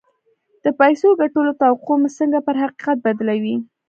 د 0.63 0.65
پيسو 0.79 1.07
ګټلو 1.21 1.51
توقع 1.61 1.95
مو 2.01 2.09
څنګه 2.19 2.39
پر 2.47 2.55
حقيقت 2.63 2.97
بدلوي؟ 3.05 3.55